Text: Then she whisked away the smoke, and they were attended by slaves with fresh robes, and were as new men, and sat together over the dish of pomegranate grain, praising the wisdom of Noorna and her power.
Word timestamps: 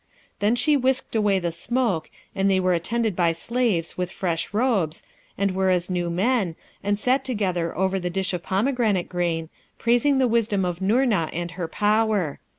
Then 0.39 0.55
she 0.55 0.75
whisked 0.75 1.15
away 1.15 1.37
the 1.37 1.51
smoke, 1.51 2.09
and 2.33 2.49
they 2.49 2.59
were 2.59 2.73
attended 2.73 3.15
by 3.15 3.33
slaves 3.33 3.99
with 3.99 4.09
fresh 4.11 4.51
robes, 4.51 5.03
and 5.37 5.51
were 5.51 5.69
as 5.69 5.91
new 5.91 6.09
men, 6.09 6.55
and 6.83 6.97
sat 6.97 7.23
together 7.23 7.77
over 7.77 7.99
the 7.99 8.09
dish 8.09 8.33
of 8.33 8.41
pomegranate 8.41 9.07
grain, 9.09 9.49
praising 9.77 10.17
the 10.17 10.27
wisdom 10.27 10.65
of 10.65 10.81
Noorna 10.81 11.29
and 11.33 11.51
her 11.51 11.67
power. 11.67 12.39